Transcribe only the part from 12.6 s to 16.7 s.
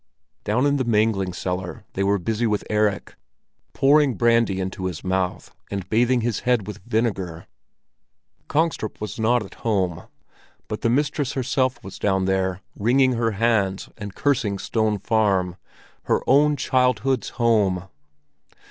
wringing her hands and cursing Stone Farm—her own